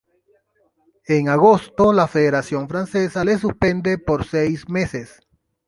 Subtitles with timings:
[1.05, 5.19] En agosto la federación francesa le suspende por seis meses.